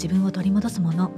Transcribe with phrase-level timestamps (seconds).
[0.00, 1.12] 自分を取り戻すもの。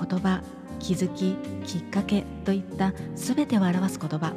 [0.00, 0.42] 言葉
[0.80, 1.36] 気づき
[1.66, 4.32] きっかけといった全てを表す言葉。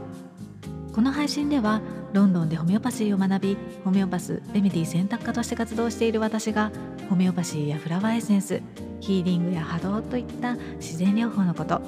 [0.94, 1.80] この配信では
[2.12, 6.72] ロンドンでホメオパシーを学びホメオパスレメディ選択科として活動している私が
[7.10, 8.62] ホメオパシーやフラワーエッセンス
[9.00, 11.82] ヒーリングや波動といった自然療法のこと。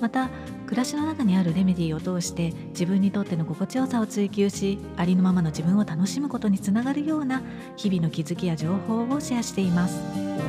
[0.00, 0.30] また
[0.66, 7.42] 暮らしの中にあるレメディを通して自分にとっての心地よさを追求しありのままの自分を楽しむことにつながるような
[7.76, 10.39] 日々の気づきや情報をシェアしています。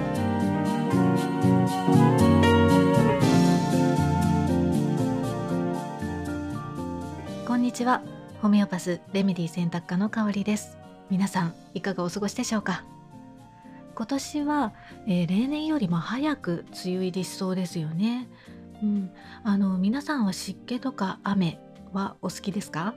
[0.91, 0.97] こ
[7.55, 8.01] んにちは。
[8.41, 10.77] ホメオパスレメディ選択科の香りです。
[11.09, 12.83] 皆さんいかがお過ごしでしょうか？
[13.95, 14.73] 今年は、
[15.07, 18.27] えー、例年よりも早く梅雨入りしそうですよね。
[18.83, 19.11] うん、
[19.45, 21.57] あの皆さんは湿気とか雨
[21.93, 22.95] はお好きですか？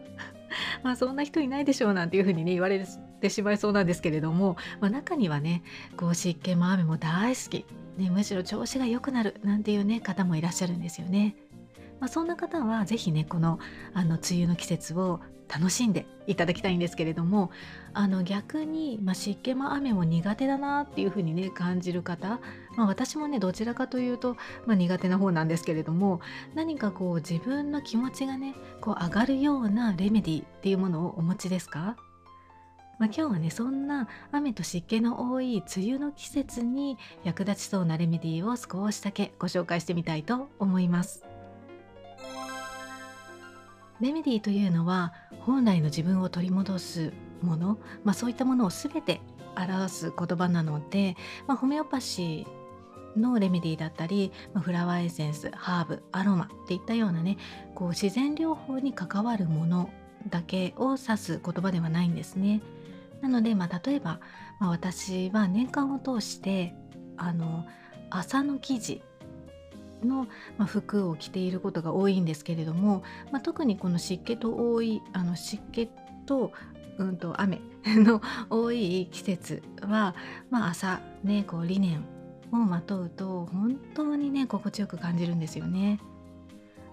[0.82, 2.84] まあそんな人いないでしょうなんていうふうにね言われ
[3.20, 5.62] てしまいそうなんですけれども、まあ、中にはね
[5.96, 7.66] こう湿気も雨も大好き、
[7.96, 11.36] ね、むしろ調子が良くなるなんていうね方もいらっしゃるんですよね。
[12.00, 13.58] まあ、そんな方は是非ねこの
[13.94, 15.20] あの梅雨の季節を
[15.54, 17.50] 楽しんでいただきたいんですけれども
[17.92, 22.40] あの逆に、まあ、湿気も雨も苦手だなっていうふうにね感じる方、
[22.76, 26.20] まあ、私もねどちらかというと、まあ、苦手な方なんですけれども
[26.54, 31.96] 何かこう自分の気持ちがねこう上がるようなレメディっていうものをお持ちですか？
[32.98, 41.24] まあ、今日はねそんな雨と湿気の多い梅雨の季節に役立ちそうなレメディを少しだけご紹介してみたいと思います。
[44.00, 49.20] レメディというのは本来の自分を取り戻すもの、まあ、そういったものを全て
[49.56, 57.36] 表す言葉なので、まあ、ホメオパシーのレメディだったり、フラワーエッセンスハーブアロマっていったようなね
[57.74, 59.90] こう自然療法に関わるもの
[60.28, 62.60] だけを指す言葉ではないんですね。
[63.20, 64.20] なので、まあ、例えば、
[64.58, 66.74] まあ、私は年間を通して
[67.16, 67.64] あの
[68.10, 69.02] 朝の記事
[70.02, 70.26] の、
[70.66, 75.88] 服を着ていることが多いんですけれども、まあ、特にこの湿気と多いあの湿気
[76.26, 76.52] と,、
[76.98, 80.14] うんと雨の多い季節は、
[80.50, 82.04] まあ、朝ねこうリネン
[82.52, 86.00] をまとうと本当にね心地よく感じるんですよね。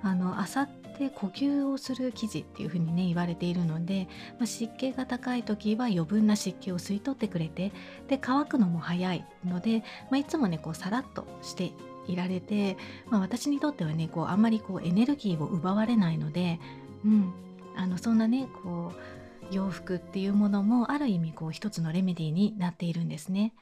[0.04, 4.08] あの朝って呼吸をする生地っていう風にね言われているので、
[4.40, 7.72] まあ、湿気が高い時は余分な湿気を吸い取ってくれて
[8.08, 11.72] で乾くのも早いので、まあ、いつもねこうさらっとして
[12.08, 12.78] いられて、
[13.10, 16.60] まあ、私にとってはねこうあんまりこうエネルギーを奪われないので、
[17.06, 17.34] うん、
[17.76, 18.94] あのそんなねこ
[19.52, 23.54] う洋服っていうものもある意味こう一つのレメディーになっているんですね。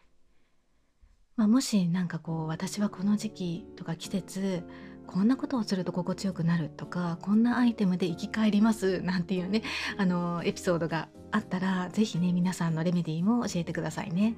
[1.36, 4.62] まあ、もし何かこう私はこの時期とか季節
[5.08, 9.64] こんなことをすると心地よくなるとかこんなアイテムで生き返りますなんていうね
[9.98, 14.36] あのエピソードがあったら是非ね皆さんのレメディーも教えてくださいね。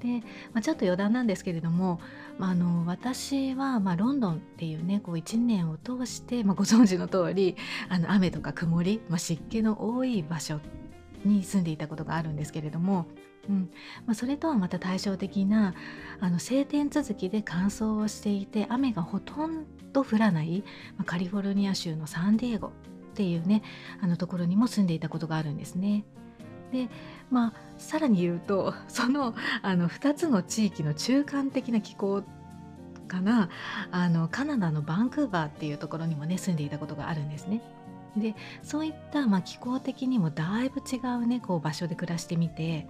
[0.00, 0.20] で、
[0.52, 2.00] まあ、ちょっと余談なんですけれども、
[2.38, 7.56] まあ、あの私は、まあ、ロンドンっていうねこう1年を通して、まあ、ご存知の通り
[7.88, 10.60] あの雨とか曇り、まあ、湿気の多い場所
[11.24, 13.06] に住んでいたことがあるんですけれども、
[13.48, 13.70] うん
[14.06, 15.74] まあ、それとはまた対照的な
[16.20, 20.64] あの晴天続きで乾燥をしていて雨がほとんど降らない、
[20.96, 22.70] まあ、カリフォルニア州のサンディエゴっ
[23.14, 23.62] ていうね
[24.00, 26.04] あのところにも住んでいたことがあるんですね。
[26.72, 26.88] で
[27.30, 32.22] まあさらに言うと そのあの2つの地域の中間的な気候
[33.06, 33.48] かな
[33.90, 37.62] あのカナダのバンクーバーっていうところにもね住んでいたことがあるんですね。
[38.16, 42.88] でそういった、まあ、気候的にもだいぶ違うねこう場所で暮らしてみて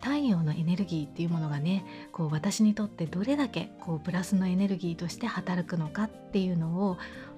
[0.00, 6.96] 太陽のエネルギーっていうものがねこう私にとってどれだけこうプラスのエネルギーとして働くのかっていうのを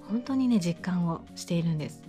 [0.09, 2.03] 本当にね実感をしているんです。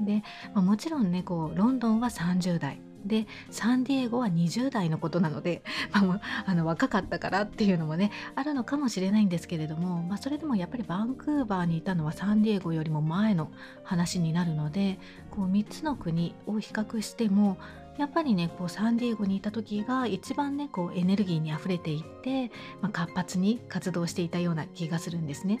[0.00, 0.22] で、
[0.54, 13.50] まあ、もちろんねこうロンドンは30代でサンディエゴは20代のことなので、 まあ、あの若かったからっていうのもねあるのかもしれないんですけれども、まあ、それでもやっぱりバンクーバーにいたのはサンディエゴよりも前の
[13.82, 14.98] 話になるので
[15.30, 17.58] こう3つの国を比較しても
[17.98, 25.60] やっぱりねこうサンディエゴにいた時が一番ねこうエネルギーにあふれていって、まあ、活発に活動していたような気がするんですね。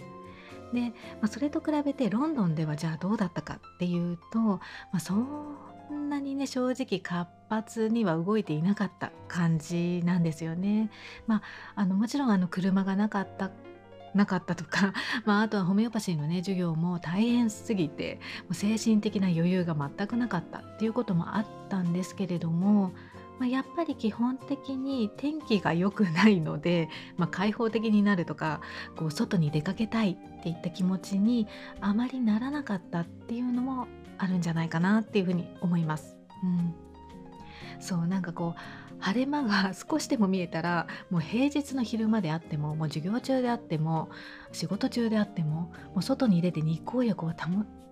[0.72, 0.92] で、ま
[1.22, 4.60] あ、それと比べてロンドンではじゃあどうだったかっていうと、ま
[4.94, 5.14] あ、そ
[5.94, 10.90] んなにね正直活発には動いていなかった感じなんですよね。
[11.26, 11.42] まあ、
[11.76, 13.50] あのもちろんあの車がなかった
[14.14, 14.92] なかったとか、
[15.24, 22.92] まあ、あとはホメオパシーのね授業も大変すぎてもう精神的な余裕が全くなかったっていうこともあったんですけれども、
[23.38, 28.60] まあ、やっぱり基本的に天気が良くないので、 まあ、開放的になるとか
[28.96, 31.46] こう外に出かけたいっていった気持ちに
[31.80, 33.86] あまりならなかったっていうのも
[34.18, 36.16] あるんじゃないかなっていうふうに思います。
[36.42, 36.74] うん、
[37.80, 38.60] そうなんかこう
[39.00, 44.10] 晴れ間が少しでも見えたらもう平日の昼間であってももう授業中であっても
[44.52, 47.32] 仕事中であってももう外に出て日光浴を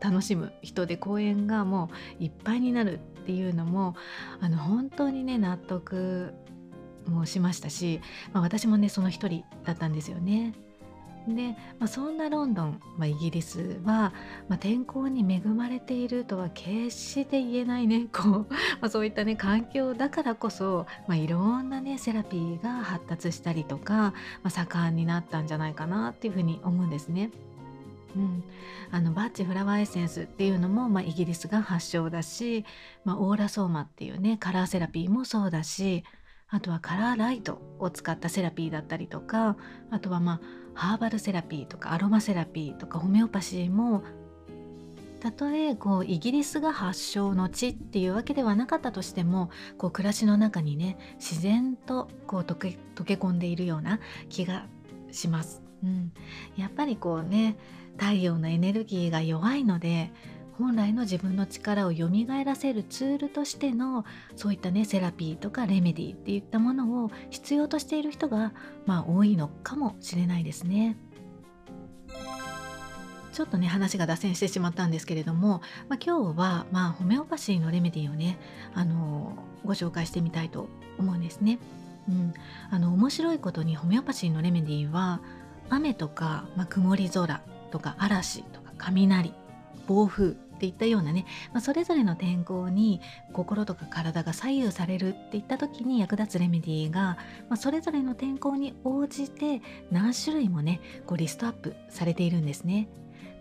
[0.01, 1.91] 楽しむ人で公園がも
[2.21, 3.97] ういっぱいになるっていうのも
[4.41, 6.35] あの本当にね納得
[7.07, 8.01] もしましたし、
[8.33, 10.55] まあ、私もねその一人だったんですよね。
[11.35, 14.13] で、まあ、そんなロンドン、まあ、イギリスは、
[14.49, 18.47] まあ、天候に恵まれているとは決して言えないねこう、ま
[18.83, 24.13] あ、そういったね環境だからこそ、まあ、いろんなねセラピーが発達したりとか、ま
[24.45, 27.31] あ、盛んになったんじゃないかなっていうふうに思うんですね。
[28.17, 28.45] うん、
[28.91, 32.65] あのバッチフラワーエッセンスっていうのも、まあ、イギリスが発祥だし、
[33.05, 36.05] まあ、オーラソーマっていうねカラーセラピーもそうだし
[36.49, 39.57] あとはカラーライトを使ったセラピーだったりとか
[39.91, 40.41] あとはまあ
[40.75, 44.03] ハーバルセラピーとかアロマセラピーとかホメオパシーも
[45.21, 53.99] たとえこうイギリスが発祥の地っていうわけではなかったとしてもこう暮らしの中にね自然とこう溶け溶け込んでいるような
[54.29, 54.67] 気が
[55.11, 55.63] します。
[55.83, 56.13] うん、
[56.57, 57.57] やっぱりこうね
[57.99, 60.11] 太陽のエネルギーが弱いので
[60.59, 62.09] 本来の自分の力を蘇
[62.45, 64.05] らせるツールとしての
[64.37, 68.53] そういったねセラピーとかレメディっていったものを必要としている人が
[68.87, 70.97] まあ多いのかもしれないですね。
[73.33, 75.61] ちょっとね話が脱線してしまったんですけれども、
[75.91, 78.39] まあ、今日は、まあ、ホメオパシーのレメディーをね、
[78.73, 81.59] あのご紹介してみたいと思うんですね。
[82.09, 82.33] うん、
[82.71, 85.21] あの面白いことにホメオパシーのレメディーは
[85.69, 87.43] 雨とか、まあ、曇り空
[87.77, 89.35] とか嵐とか雷
[89.87, 93.03] 暴風っていったようなね、まあ、それぞれの天候に
[93.35, 97.19] 心とか体が左右されるっていった時に役立つレメディーが、
[97.51, 102.89] まあ、それぞれの天候に応じて何種類もねこうリストアップされているんですね。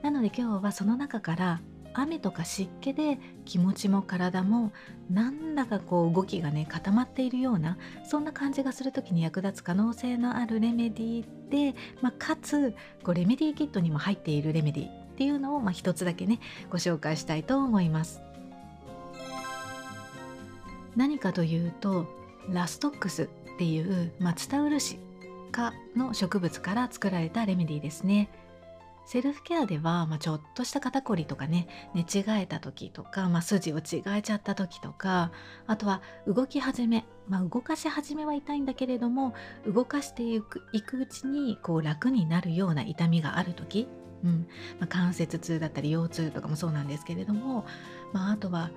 [0.01, 1.61] なので今日はその中から
[1.97, 4.71] 雨とか湿気で気持ちも体も
[5.09, 16.39] なんだかこう動きがね固まっているようなそんな感じがする時に役立つ可能性のあるレメディーで、まあ、かつこうレメディーキットにも入っているレメディーっていうのを、まあ、一つだけね
[16.69, 18.21] ご紹介したいと思います。
[20.95, 22.07] 何かというと
[22.49, 23.27] ラストックスっ
[23.57, 24.97] ていう松田漆
[25.51, 28.29] 科の植物から作られたレメディーですね。
[29.05, 35.31] セルフケアでは、まあ、ちょっとした肩こりとかね寝違えた時とか、まあ、筋を違えちゃった時とか
[35.67, 39.33] あとは動き始め、まあ、動かし始めは痛いんだけれども
[39.67, 40.61] 動かしていく
[40.97, 43.87] うちにこう楽になるような痛みがある時
[44.23, 44.47] うん
[44.79, 47.65] まあ、関節痛だったり腰痛とかもそうなんですけれども、
[48.11, 48.71] まあ、あとは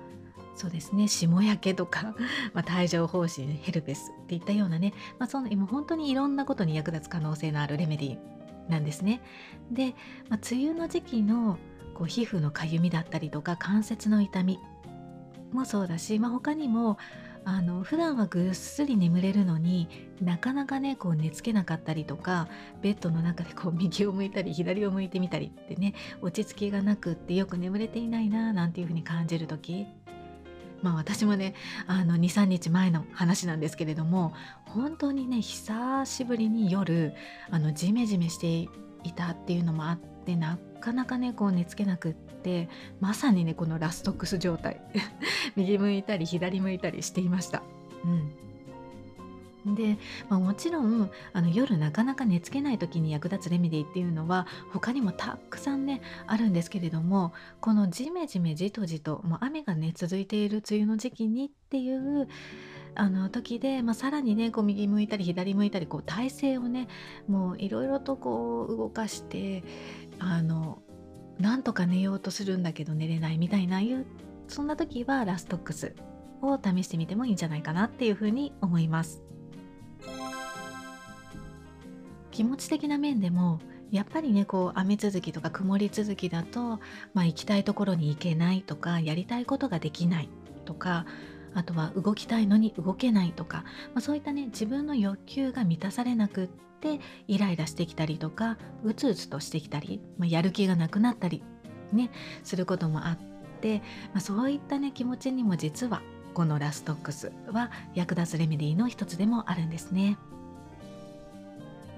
[0.55, 2.13] そうですね霜焼けとか、
[2.53, 9.21] まあ、帯状疱疹ヘルペスっていったようなね、まあ、その今本当にいろんなことに役立つ可能性のあるレメディーなんですね。
[9.71, 9.95] で、
[10.29, 11.57] まあ、梅雨の時期の
[11.93, 14.59] こう皮膚のかゆみだったりとか関節の痛み
[15.51, 16.97] もそうだし、まあ、他にも
[17.45, 19.87] あの普段はぐっすり眠れるのに
[20.21, 22.47] なかなかねこう寝つけなかったりとか
[22.81, 29.87] ベッドの中でこう 右を向いたり左を向いてみたりってね落ち着きがなくってよく眠れていないななんていうふうに感じる時
[30.81, 31.53] まあ私もね
[31.87, 34.33] あの23日前の話なんですけれども
[34.65, 37.13] 本当にね久しぶりに夜
[37.49, 38.69] あのジメジメして
[39.03, 42.69] いたっていうのもあってなかなかねこう寝つけなくって
[42.99, 44.81] まさにねこのラストックス状態
[45.55, 47.63] 右向いたり左向いたりしていました。
[48.05, 48.31] うん、
[49.65, 49.97] で、
[50.29, 62.27] まあ、もちろんあの夜なかなか寝つけない時に役立つレメディっていうのは他にもたくさんねあるんですけれどもこのジメジメじとじともう雨がね続いている梅雨の時期にっていう
[62.95, 66.87] あの時で、まあ、さらにねこう右向いたり左向いたりこう体勢をね
[67.27, 69.63] もういろいろとこう動かして
[70.19, 70.81] あの
[71.39, 74.05] なんとか寝ようとするんだけど寝れないみたいないう
[74.47, 75.95] そんな時はラストックス
[76.41, 79.23] を試してみてもいいんじゃないかなっていうふうに思います。
[82.39, 83.59] 気持ち的な面でも
[83.91, 86.79] やっぱりねこう雨続きとか曇り続きだと、
[87.13, 90.29] まあ、行きたいところに行けないとかやりたいことができない
[90.63, 91.05] とか
[91.53, 96.47] あとは動きたいのに動けないとか、まあ、そういったね自分の欲求が満たされなくっ
[96.79, 101.43] てイライラしてきたりとかうつうつとしてきたり、まあ、やる気がなくなったり
[101.91, 102.09] ね
[102.45, 103.19] することもあっ
[103.59, 103.79] て、
[104.13, 106.01] まあ、そういったね気持ちにも実は
[106.33, 110.17] このラストックスは役立つレメディーの一つでもあるんですね。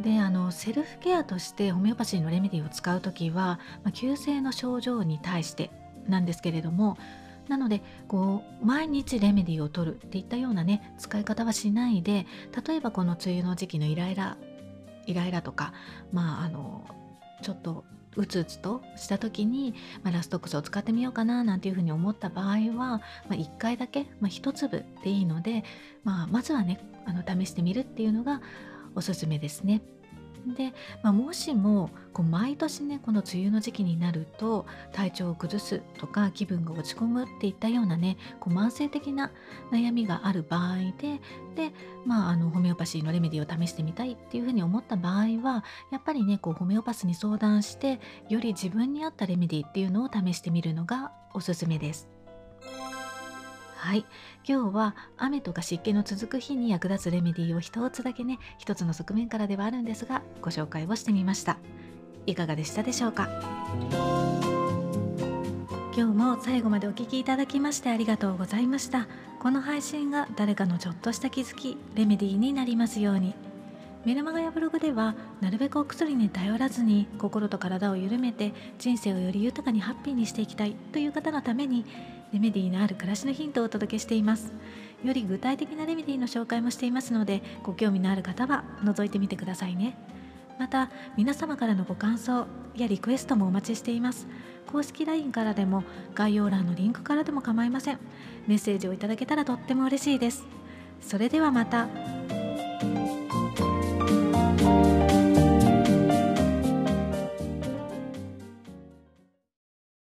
[0.02, 5.72] であのセルフケアとしてホメオパシーのレメディを使う時は、まあ、急性の症状に対して
[6.08, 6.98] なんですけれども
[7.48, 12.26] なのでこう毎日レメディーを取るっていったようなね使い方はしないで
[12.68, 14.38] 例えばこの梅雨の時期のイライラ
[15.06, 15.74] イライラとか
[16.12, 16.86] まああの
[17.42, 17.84] ちょっと
[18.16, 25.64] うつうつとした時に、まあ、ラストックスを使ってみようかななんていうふうに思った場合は、まあ、1回だけ、まあ、1粒でいいので、
[26.04, 28.42] まあ、まずはねあの試してみるっていうのが
[28.96, 29.82] おすすめですね。
[30.48, 39.32] で、まあ、もしもこう毎年ねこの梅雨の時期になると体調を崩すとか気分が落ち込むっていったようなねこう慢性的な
[39.72, 41.20] 悩みがある場合で
[41.56, 41.72] で、
[42.06, 52.10] まあ、あのホメオパシーのレメディを試してみたいっていうふうに思った場合はやっぱりねこうホメオパスに相談してより自分に合ったレメディっていうのを試してみるのがおすすめです。
[53.82, 54.06] はい。
[54.48, 61.58] 今日は雨とか湿気の続く日に役立つレメディーを一つだけね一つの側面からではあるんですがご紹介をしてみました。
[62.28, 63.28] いかがでしたでしょうか？
[65.96, 69.08] 今日も最後までお聴きいただきましてありがとうございました。
[69.40, 73.34] この配信が誰かのちょっとした気づきレメディーになりますように。
[74.04, 81.86] メルマガやブログではなるべくお薬に頼らずに心と体を緩めて人生をより豊かにハッピーにしていきたいという方のために
[82.34, 84.54] レメディーのある暮らしのヒントをお届けしています。
[85.04, 89.96] より具体的なレメディーの紹介もしていますのでご興味のある方は覗いてみてくださいね。
[90.58, 94.28] また皆様からのご感想やリクエストもお待ちしています。
[94.72, 95.84] 公式 LINE からでも
[96.16, 98.00] 概要欄のリンクからでも構いません。
[98.48, 100.46] メッセージをいただけたらとっても嬉しいです。
[101.02, 101.88] それではまた。